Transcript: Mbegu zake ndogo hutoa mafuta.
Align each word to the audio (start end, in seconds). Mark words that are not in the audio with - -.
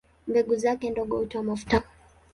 Mbegu 0.27 0.55
zake 0.55 0.89
ndogo 0.89 1.17
hutoa 1.17 1.43
mafuta. 1.43 1.83